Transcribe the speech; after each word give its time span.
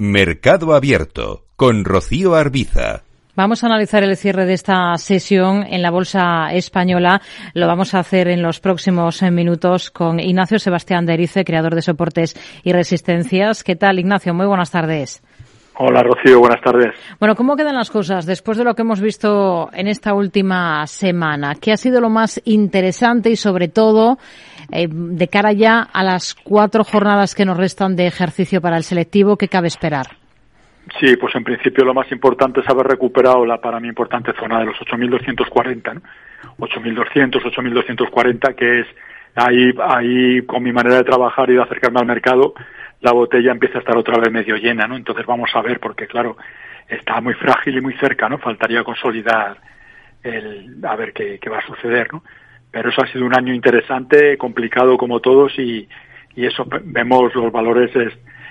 Mercado 0.00 0.76
Abierto 0.76 1.46
con 1.56 1.84
Rocío 1.84 2.36
Arbiza. 2.36 3.02
Vamos 3.34 3.64
a 3.64 3.66
analizar 3.66 4.04
el 4.04 4.16
cierre 4.16 4.46
de 4.46 4.52
esta 4.52 4.96
sesión 4.96 5.64
en 5.68 5.82
la 5.82 5.90
Bolsa 5.90 6.52
Española. 6.52 7.20
Lo 7.52 7.66
vamos 7.66 7.94
a 7.94 7.98
hacer 7.98 8.28
en 8.28 8.40
los 8.40 8.60
próximos 8.60 9.20
minutos 9.22 9.90
con 9.90 10.20
Ignacio 10.20 10.60
Sebastián 10.60 11.04
de 11.04 11.14
Erice, 11.14 11.44
creador 11.44 11.74
de 11.74 11.82
soportes 11.82 12.36
y 12.62 12.72
resistencias. 12.72 13.64
¿Qué 13.64 13.74
tal, 13.74 13.98
Ignacio? 13.98 14.32
Muy 14.34 14.46
buenas 14.46 14.70
tardes. 14.70 15.20
Hola, 15.80 16.02
Rocío. 16.02 16.40
Buenas 16.40 16.60
tardes. 16.60 16.92
Bueno, 17.20 17.36
¿cómo 17.36 17.54
quedan 17.54 17.76
las 17.76 17.88
cosas 17.88 18.26
después 18.26 18.58
de 18.58 18.64
lo 18.64 18.74
que 18.74 18.82
hemos 18.82 19.00
visto 19.00 19.70
en 19.72 19.86
esta 19.86 20.12
última 20.12 20.84
semana? 20.88 21.54
¿Qué 21.54 21.70
ha 21.70 21.76
sido 21.76 22.00
lo 22.00 22.10
más 22.10 22.42
interesante 22.46 23.30
y, 23.30 23.36
sobre 23.36 23.68
todo, 23.68 24.18
eh, 24.72 24.88
de 24.90 25.28
cara 25.28 25.52
ya 25.52 25.82
a 25.82 26.02
las 26.02 26.34
cuatro 26.34 26.82
jornadas 26.82 27.36
que 27.36 27.44
nos 27.44 27.56
restan 27.56 27.94
de 27.94 28.08
ejercicio 28.08 28.60
para 28.60 28.76
el 28.76 28.82
selectivo, 28.82 29.36
¿qué 29.36 29.46
cabe 29.46 29.68
esperar? 29.68 30.06
Sí, 30.98 31.16
pues 31.16 31.32
en 31.36 31.44
principio 31.44 31.84
lo 31.84 31.94
más 31.94 32.10
importante 32.10 32.60
es 32.60 32.68
haber 32.68 32.86
recuperado 32.86 33.46
la 33.46 33.58
para 33.58 33.78
mí 33.78 33.86
importante 33.86 34.32
zona 34.32 34.58
de 34.58 34.66
los 34.66 34.76
8.240, 34.78 35.94
¿no? 35.94 36.00
8.200, 36.58 37.40
8.240, 37.40 38.54
que 38.56 38.80
es 38.80 38.86
ahí, 39.36 39.70
ahí 39.80 40.42
con 40.42 40.62
mi 40.62 40.72
manera 40.72 40.96
de 40.96 41.04
trabajar 41.04 41.48
y 41.50 41.54
de 41.54 41.62
acercarme 41.62 42.00
al 42.00 42.06
mercado, 42.06 42.54
la 43.00 43.12
botella 43.12 43.52
empieza 43.52 43.78
a 43.78 43.80
estar 43.80 43.96
otra 43.96 44.18
vez 44.18 44.30
medio 44.30 44.56
llena, 44.56 44.86
¿no? 44.86 44.96
Entonces 44.96 45.24
vamos 45.26 45.50
a 45.54 45.62
ver, 45.62 45.78
porque 45.80 46.06
claro, 46.06 46.36
está 46.88 47.20
muy 47.20 47.34
frágil 47.34 47.78
y 47.78 47.80
muy 47.80 47.94
cerca, 47.94 48.28
¿no? 48.28 48.38
Faltaría 48.38 48.82
consolidar 48.84 49.58
el, 50.22 50.76
a 50.82 50.96
ver 50.96 51.12
qué, 51.12 51.38
qué 51.40 51.50
va 51.50 51.58
a 51.58 51.66
suceder, 51.66 52.12
¿no? 52.12 52.22
Pero 52.70 52.90
eso 52.90 53.02
ha 53.02 53.12
sido 53.12 53.24
un 53.24 53.36
año 53.36 53.54
interesante, 53.54 54.36
complicado 54.36 54.98
como 54.98 55.20
todos 55.20 55.58
y, 55.58 55.88
y 56.34 56.46
eso 56.46 56.66
vemos 56.84 57.34
los 57.34 57.50
valores 57.50 57.90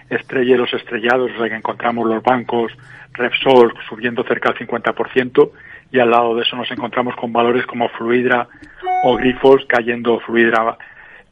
estrelleros 0.10 0.74
estrellados, 0.74 1.32
o 1.32 1.38
sea 1.38 1.50
que 1.50 1.56
encontramos 1.56 2.08
los 2.08 2.24
bancos 2.24 2.72
Repsol 3.14 3.74
subiendo 3.90 4.24
cerca 4.24 4.52
del 4.52 4.68
50% 4.68 5.52
y 5.92 6.00
al 6.00 6.12
lado 6.12 6.36
de 6.36 6.44
eso 6.44 6.56
nos 6.56 6.70
encontramos 6.72 7.16
con 7.16 7.32
valores 7.34 7.66
como 7.66 7.90
Fluidra 7.90 8.48
o 9.04 9.16
Grifos 9.16 9.66
cayendo 9.68 10.20
Fluidra 10.20 10.78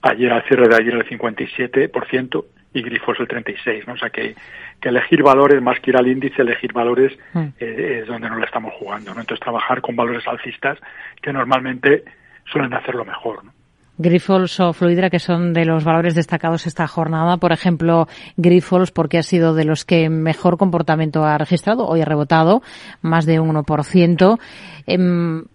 ayer 0.02 0.32
al 0.32 0.44
cierre 0.44 0.68
de 0.68 0.76
ayer 0.76 0.94
el 0.94 1.08
57% 1.08 2.46
y 2.76 2.82
Grifos 2.82 3.18
el 3.20 3.28
36%, 3.28 3.88
¿no? 3.88 3.94
O 3.94 3.98
sea 3.98 4.10
que, 4.10 4.36
que 4.82 4.90
elegir 4.90 5.24
valores 5.24 5.62
más 5.62 5.80
que 5.80 5.92
ir 5.92 5.98
al 5.98 6.08
índice, 6.08 6.42
elegir 6.42 6.74
valores 6.74 7.18
mm. 7.34 7.48
eh, 7.60 8.00
es 8.02 8.08
donde 8.08 8.30
no 8.30 8.38
le 8.38 8.46
estamos 8.46 8.74
jugando, 8.74 9.14
¿no? 9.14 9.22
Entonces 9.22 9.42
trabajar 9.42 9.80
con 9.82 9.96
valores 9.96 10.28
alcistas 10.28 10.78
que 11.22 11.32
normalmente 11.32 12.04
suelen 12.46 12.74
hacerlo 12.74 13.06
mejor, 13.06 13.46
¿no? 13.46 13.55
Grifols 13.98 14.60
o 14.60 14.74
Fluidra, 14.74 15.10
que 15.10 15.20
son 15.20 15.54
de 15.54 15.66
los 15.66 15.84
valores 15.84 16.16
destacados 16.16 16.68
esta 16.68 16.88
jornada. 16.88 17.38
Por 17.38 17.52
ejemplo, 17.52 18.08
Grifols, 18.38 18.92
porque 18.92 19.18
ha 19.18 19.24
sido 19.24 19.54
de 19.54 19.66
los 19.66 19.86
que 19.86 20.10
mejor 20.10 20.58
comportamiento 20.58 21.24
ha 21.24 21.38
registrado. 21.38 21.88
Hoy 21.88 22.02
ha 22.02 22.06
rebotado 22.06 22.62
más 23.02 23.26
de 23.26 23.40
un 23.40 23.56
1%. 23.56 24.40
Eh, 24.88 24.98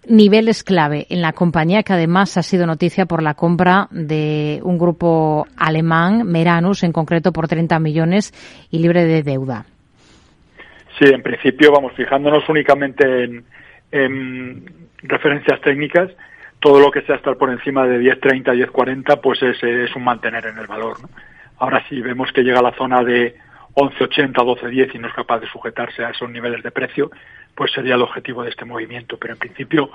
niveles 0.09 0.65
clave 0.65 1.07
en 1.11 1.21
la 1.21 1.33
compañía, 1.33 1.83
que 1.83 1.93
además 1.93 2.37
ha 2.37 2.43
sido 2.43 2.67
noticia 2.67 3.07
por 3.07 3.23
la 3.23 3.35
compra 3.35 3.89
de 3.91 4.61
un 4.63 4.79
grupo 4.79 5.47
alemán, 5.57 6.27
Meranus, 6.27 6.83
en 6.83 6.93
concreto 6.93 7.33
por 7.33 7.47
30 7.47 7.79
millones 7.79 8.33
y 8.71 8.79
libre 8.79 9.05
de 9.05 9.23
deuda. 9.23 9.67
Sí, 10.99 11.07
en 11.07 11.23
principio, 11.23 11.73
vamos, 11.73 11.93
fijándonos 11.97 12.49
únicamente 12.49 13.25
en, 13.25 13.45
en 13.93 14.65
referencias 15.03 15.61
técnicas, 15.61 16.11
todo 16.61 16.79
lo 16.79 16.91
que 16.91 17.03
sea 17.03 17.17
estar 17.17 17.37
por 17.37 17.51
encima 17.51 17.87
de 17.87 18.01
10.30, 18.01 18.71
10.40, 18.71 19.21
pues 19.21 19.43
es, 19.43 19.63
es 19.63 19.97
un 19.97 20.05
mantener 20.05 20.47
en 20.47 20.59
el 20.59 20.67
valor. 20.67 21.01
¿no? 21.01 21.09
Ahora 21.59 21.85
si 21.89 22.01
vemos 22.01 22.31
que 22.33 22.43
llega 22.43 22.61
a 22.61 22.63
la 22.63 22.77
zona 22.77 23.03
de 23.03 23.35
11.80, 23.75 24.33
12.10 24.33 24.95
y 24.95 24.99
no 24.99 25.09
es 25.09 25.15
capaz 25.15 25.41
de 25.41 25.49
sujetarse 25.49 26.05
a 26.05 26.11
esos 26.11 26.29
niveles 26.31 26.63
de 26.63 26.71
precio, 26.71 27.11
pues 27.55 27.73
sería 27.73 27.95
el 27.95 28.03
objetivo 28.03 28.43
de 28.43 28.51
este 28.51 28.65
movimiento. 28.65 29.17
Pero 29.19 29.35
en 29.35 29.39
principio 29.39 29.91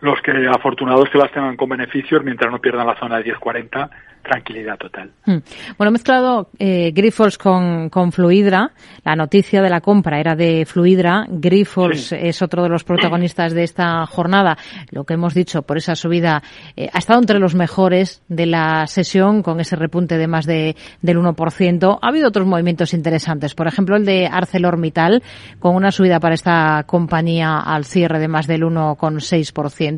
los 0.00 0.20
que 0.22 0.32
afortunados 0.48 1.08
que 1.10 1.18
las 1.18 1.30
tengan 1.32 1.56
con 1.56 1.68
beneficios 1.68 2.22
mientras 2.24 2.50
no 2.50 2.58
pierdan 2.58 2.86
la 2.86 2.98
zona 2.98 3.18
de 3.18 3.34
10.40 3.34 3.90
tranquilidad 4.22 4.76
total. 4.76 5.10
Hmm. 5.24 5.38
Bueno, 5.78 5.90
mezclado 5.92 6.50
eh, 6.58 6.92
Grifols 6.92 7.38
con, 7.38 7.88
con, 7.88 8.12
Fluidra. 8.12 8.72
La 9.04 9.16
noticia 9.16 9.62
de 9.62 9.70
la 9.70 9.80
compra 9.80 10.20
era 10.20 10.36
de 10.36 10.64
Fluidra. 10.66 11.26
Grifols 11.28 12.12
es 12.12 12.42
otro 12.42 12.62
de 12.62 12.68
los 12.68 12.84
protagonistas 12.84 13.54
de 13.54 13.64
esta 13.64 14.04
jornada. 14.06 14.58
Lo 14.90 15.04
que 15.04 15.14
hemos 15.14 15.34
dicho 15.34 15.62
por 15.62 15.78
esa 15.78 15.94
subida 15.94 16.42
eh, 16.76 16.88
ha 16.92 16.98
estado 16.98 17.20
entre 17.20 17.38
los 17.38 17.54
mejores 17.54 18.22
de 18.28 18.46
la 18.46 18.86
sesión 18.86 19.42
con 19.42 19.60
ese 19.60 19.76
repunte 19.76 20.18
de 20.18 20.26
más 20.26 20.46
de, 20.46 20.76
del 21.02 21.18
1%. 21.18 21.98
Ha 22.00 22.08
habido 22.08 22.28
otros 22.28 22.46
movimientos 22.46 22.94
interesantes. 22.94 23.54
Por 23.54 23.68
ejemplo, 23.68 23.96
el 23.96 24.04
de 24.04 24.26
ArcelorMittal 24.26 25.22
con 25.58 25.74
una 25.74 25.92
subida 25.92 26.20
para 26.20 26.34
esta 26.34 26.84
compañía 26.86 27.58
al 27.58 27.84
cierre 27.84 28.18
de 28.18 28.28
más 28.28 28.46
del 28.46 28.62
1,6%. 28.62 29.89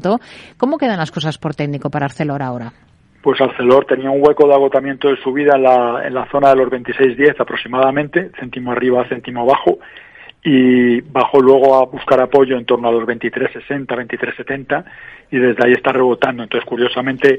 ¿Cómo 0.56 0.78
quedan 0.78 0.98
las 0.98 1.10
cosas 1.10 1.38
por 1.38 1.54
técnico 1.54 1.90
para 1.90 2.06
Arcelor 2.06 2.42
ahora? 2.42 2.72
pues 3.22 3.40
Arcelor 3.40 3.84
tenía 3.84 4.10
un 4.10 4.20
hueco 4.20 4.48
de 4.48 4.54
agotamiento 4.54 5.08
de 5.08 5.16
subida 5.18 5.54
en 5.54 5.62
la, 5.62 6.04
en 6.04 6.12
la 6.12 6.26
zona 6.26 6.50
de 6.50 6.56
los 6.56 6.68
26.10 6.68 7.36
aproximadamente, 7.38 8.32
céntimo 8.38 8.72
arriba, 8.72 9.06
céntimo 9.08 9.42
abajo, 9.42 9.78
y 10.44 11.00
bajó 11.02 11.40
luego 11.40 11.76
a 11.76 11.86
buscar 11.86 12.20
apoyo 12.20 12.56
en 12.56 12.66
torno 12.66 12.88
a 12.88 12.92
los 12.92 13.04
23.60, 13.04 13.86
23.70 13.86 14.84
y 15.30 15.38
desde 15.38 15.64
ahí 15.64 15.72
está 15.72 15.92
rebotando. 15.92 16.42
Entonces, 16.42 16.68
curiosamente, 16.68 17.38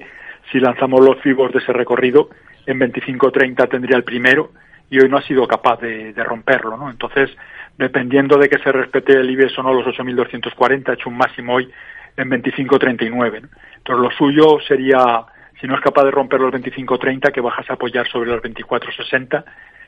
si 0.51 0.59
lanzamos 0.59 1.01
los 1.01 1.19
fibos 1.21 1.51
de 1.51 1.59
ese 1.59 1.73
recorrido, 1.73 2.29
en 2.65 2.79
25.30 2.79 3.69
tendría 3.69 3.97
el 3.97 4.05
primero 4.05 4.51
y 4.89 4.99
hoy 4.99 5.09
no 5.09 5.17
ha 5.17 5.21
sido 5.23 5.45
capaz 5.47 5.81
de, 5.81 6.13
romperlo, 6.23 6.77
¿no? 6.77 6.89
Entonces, 6.89 7.29
dependiendo 7.77 8.37
de 8.37 8.47
que 8.47 8.59
se 8.59 8.71
respete 8.71 9.13
el 9.13 9.29
IBEX 9.29 9.57
o 9.59 9.63
no 9.63 9.73
los 9.73 9.85
8.240, 9.85 10.89
ha 10.89 10.93
hecho 10.93 11.09
un 11.09 11.17
máximo 11.17 11.55
hoy 11.55 11.69
en 12.17 12.29
25.39. 12.29 13.41
¿no? 13.41 13.49
Entonces, 13.77 14.03
lo 14.03 14.11
suyo 14.11 14.59
sería 14.67 15.25
si 15.63 15.67
no 15.67 15.75
es 15.75 15.81
capaz 15.81 16.03
de 16.03 16.11
romper 16.11 16.41
los 16.41 16.53
25-30, 16.53 17.31
que 17.31 17.39
bajas 17.39 17.69
a 17.69 17.73
apoyar 17.73 18.05
sobre 18.09 18.29
los 18.29 18.41
24-60 18.41 19.45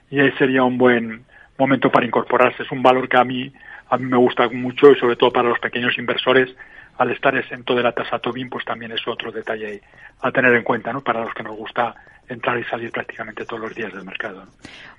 y 0.09 0.21
ahí 0.21 0.31
sería 0.37 0.63
un 0.63 0.77
buen 0.77 1.25
momento 1.57 1.91
para 1.91 2.05
incorporarse. 2.05 2.63
Es 2.63 2.71
un 2.71 2.81
valor 2.81 3.09
que 3.09 3.17
a 3.17 3.25
mí, 3.25 3.51
a 3.89 3.97
mí 3.97 4.05
me 4.05 4.17
gusta 4.17 4.47
mucho 4.49 4.91
y 4.91 4.95
sobre 4.95 5.17
todo 5.17 5.31
para 5.31 5.49
los 5.49 5.59
pequeños 5.59 5.97
inversores, 5.97 6.55
al 6.97 7.11
estar 7.11 7.35
exento 7.35 7.75
de 7.75 7.83
la 7.83 7.91
tasa 7.91 8.19
Tobin, 8.19 8.49
pues 8.49 8.63
también 8.63 8.93
es 8.93 9.05
otro 9.05 9.33
detalle 9.33 9.81
a 10.21 10.31
tener 10.31 10.55
en 10.55 10.63
cuenta, 10.63 10.93
¿no? 10.93 11.01
Para 11.01 11.25
los 11.25 11.33
que 11.33 11.43
nos 11.43 11.57
gusta 11.57 11.93
entrar 12.29 12.59
y 12.59 12.63
salir 12.65 12.91
prácticamente 12.91 13.45
todos 13.45 13.61
los 13.61 13.75
días 13.75 13.93
del 13.93 14.03
mercado. 14.03 14.43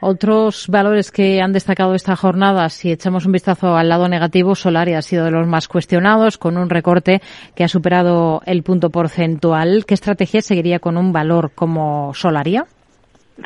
Otros 0.00 0.68
valores 0.68 1.10
que 1.10 1.40
han 1.40 1.52
destacado 1.52 1.94
esta 1.94 2.16
jornada, 2.16 2.68
si 2.68 2.92
echamos 2.92 3.26
un 3.26 3.32
vistazo 3.32 3.76
al 3.76 3.88
lado 3.88 4.08
negativo, 4.08 4.54
Solaria 4.54 4.98
ha 4.98 5.02
sido 5.02 5.24
de 5.24 5.30
los 5.30 5.46
más 5.46 5.68
cuestionados, 5.68 6.38
con 6.38 6.56
un 6.56 6.70
recorte 6.70 7.20
que 7.54 7.64
ha 7.64 7.68
superado 7.68 8.42
el 8.46 8.62
punto 8.62 8.90
porcentual. 8.90 9.84
¿Qué 9.86 9.94
estrategia 9.94 10.40
seguiría 10.40 10.78
con 10.78 10.96
un 10.96 11.12
valor 11.12 11.52
como 11.54 12.12
Solaria? 12.14 12.66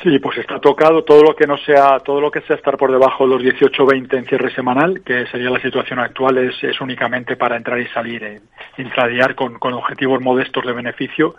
Sí, 0.04 0.20
pues 0.20 0.38
está 0.38 0.60
tocado 0.60 1.02
todo 1.02 1.22
lo 1.22 1.34
que 1.34 1.48
no 1.48 1.56
sea, 1.58 1.98
todo 1.98 2.20
lo 2.20 2.30
que 2.30 2.42
sea 2.42 2.54
estar 2.54 2.76
por 2.76 2.92
debajo 2.92 3.26
de 3.26 3.30
los 3.30 3.42
18-20 3.42 4.19
en 4.19 4.24
cierre 4.24 4.54
semanal, 4.54 5.02
que 5.04 5.26
sería 5.26 5.50
la 5.50 5.60
situación 5.60 5.98
actual, 5.98 6.38
es, 6.38 6.62
es 6.62 6.80
únicamente 6.80 7.34
para 7.36 7.56
entrar 7.56 7.80
y 7.80 7.88
salir, 7.88 8.22
en, 8.22 8.40
intradiar 8.78 9.34
con, 9.34 9.58
con 9.58 9.72
objetivos 9.72 10.20
modestos 10.20 10.64
de 10.64 10.72
beneficio 10.72 11.34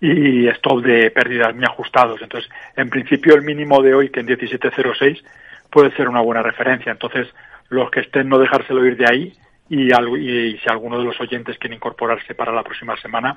y 0.00 0.48
stop 0.48 0.82
de 0.82 1.10
pérdidas 1.10 1.54
muy 1.54 1.64
ajustados. 1.64 2.20
Entonces, 2.22 2.50
en 2.76 2.90
principio 2.90 3.34
el 3.34 3.42
mínimo 3.42 3.82
de 3.82 3.94
hoy, 3.94 4.10
que 4.10 4.20
en 4.20 4.28
17.06, 4.28 5.22
puede 5.70 5.94
ser 5.96 6.08
una 6.08 6.20
buena 6.20 6.42
referencia. 6.42 6.92
Entonces, 6.92 7.28
los 7.68 7.90
que 7.90 8.00
estén 8.00 8.28
no 8.28 8.38
dejárselo 8.38 8.84
ir 8.84 8.96
de 8.96 9.06
ahí 9.08 9.32
y, 9.68 9.92
y, 9.92 10.58
si 10.58 10.68
alguno 10.68 10.98
de 10.98 11.04
los 11.04 11.20
oyentes 11.20 11.58
quiere 11.58 11.76
incorporarse 11.76 12.34
para 12.34 12.52
la 12.52 12.62
próxima 12.62 12.96
semana, 12.98 13.36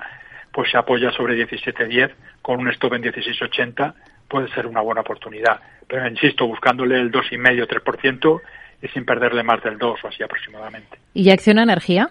pues 0.52 0.70
se 0.70 0.78
apoya 0.78 1.10
sobre 1.12 1.34
17.10 1.46 2.12
con 2.42 2.60
un 2.60 2.68
stop 2.68 2.94
en 2.94 3.02
16.80 3.02 3.94
puede 4.28 4.48
ser 4.54 4.66
una 4.66 4.80
buena 4.80 5.00
oportunidad. 5.00 5.60
Pero 5.88 6.06
insisto, 6.06 6.46
buscándole 6.46 6.98
el 6.98 7.10
2,5-3% 7.10 8.40
y 8.82 8.88
sin 8.88 9.04
perderle 9.04 9.42
más 9.42 9.62
del 9.62 9.76
2 9.76 10.04
o 10.04 10.08
así 10.08 10.22
aproximadamente. 10.22 10.98
¿Y 11.12 11.30
Acciona 11.30 11.64
Energía? 11.64 12.08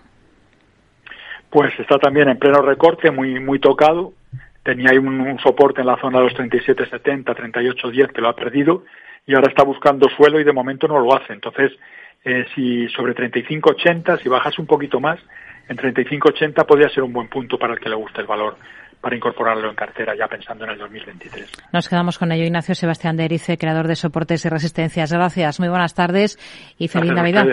Pues 1.49 1.71
está 1.79 1.97
también 1.97 2.29
en 2.29 2.37
pleno 2.37 2.61
recorte, 2.61 3.09
muy, 3.09 3.39
muy 3.39 3.59
tocado 3.59 4.13
tenía 4.63 4.91
ahí 4.91 4.97
un, 4.97 5.39
soporte 5.39 5.81
en 5.81 5.87
la 5.87 5.97
zona 5.97 6.19
de 6.19 6.25
los 6.25 6.33
37.70, 6.33 7.23
38.10 7.23 8.11
que 8.11 8.21
lo 8.21 8.29
ha 8.29 8.35
perdido 8.35 8.83
y 9.25 9.35
ahora 9.35 9.49
está 9.49 9.63
buscando 9.63 10.07
suelo 10.09 10.39
y 10.39 10.43
de 10.43 10.53
momento 10.53 10.87
no 10.87 10.99
lo 10.99 11.15
hace. 11.15 11.33
Entonces, 11.33 11.71
eh, 12.23 12.45
si 12.55 12.87
sobre 12.89 13.15
35.80, 13.15 14.21
si 14.21 14.29
bajas 14.29 14.57
un 14.59 14.65
poquito 14.65 14.99
más, 14.99 15.19
en 15.67 15.77
35.80 15.77 16.65
podría 16.65 16.89
ser 16.89 17.03
un 17.03 17.13
buen 17.13 17.27
punto 17.27 17.57
para 17.57 17.73
el 17.73 17.79
que 17.79 17.89
le 17.89 17.95
guste 17.95 18.21
el 18.21 18.27
valor 18.27 18.57
para 19.01 19.15
incorporarlo 19.15 19.69
en 19.69 19.75
cartera 19.75 20.13
ya 20.15 20.27
pensando 20.27 20.65
en 20.65 20.71
el 20.71 20.77
2023. 20.77 21.69
Nos 21.71 21.87
quedamos 21.87 22.17
con 22.17 22.31
ello. 22.31 22.43
Ignacio 22.43 22.75
Sebastián 22.75 23.15
de 23.15 23.25
Erice, 23.25 23.57
creador 23.57 23.87
de 23.87 23.95
soportes 23.95 24.43
y 24.45 24.49
resistencias. 24.49 25.13
Gracias, 25.13 25.59
muy 25.59 25.69
buenas 25.69 25.93
tardes 25.93 26.37
y 26.77 26.87
feliz 26.87 27.13
Navidad. 27.13 27.45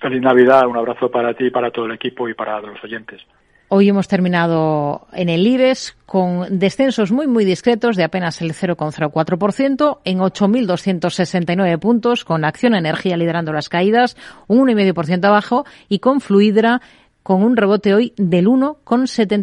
Feliz 0.00 0.20
Navidad, 0.20 0.66
un 0.66 0.76
abrazo 0.76 1.10
para 1.10 1.32
ti, 1.34 1.50
para 1.50 1.70
todo 1.70 1.86
el 1.86 1.92
equipo 1.92 2.28
y 2.28 2.34
para 2.34 2.60
los 2.60 2.82
oyentes. 2.82 3.22
Hoy 3.68 3.88
hemos 3.88 4.08
terminado 4.08 5.06
en 5.12 5.28
el 5.28 5.46
IBEX 5.46 5.96
con 6.04 6.58
descensos 6.58 7.10
muy, 7.10 7.26
muy 7.26 7.44
discretos 7.44 7.96
de 7.96 8.04
apenas 8.04 8.42
el 8.42 8.52
0,04% 8.52 9.98
en 10.04 10.18
8.269 10.18 11.78
puntos, 11.78 12.24
con 12.24 12.44
Acción 12.44 12.74
Energía 12.74 13.16
liderando 13.16 13.52
las 13.52 13.70
caídas, 13.70 14.16
un 14.48 14.68
1,5% 14.68 15.24
abajo 15.24 15.64
y 15.88 15.98
con 16.00 16.20
Fluidra 16.20 16.82
con 17.24 17.42
un 17.42 17.56
rebote 17.56 17.94
hoy 17.94 18.12
del 18.18 18.46
1,70%. 18.46 19.42